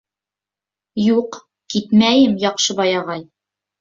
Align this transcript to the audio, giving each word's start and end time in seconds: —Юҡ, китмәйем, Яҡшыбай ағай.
—Юҡ, 1.07 1.37
китмәйем, 1.73 2.35
Яҡшыбай 2.45 2.97
ағай. 3.03 3.27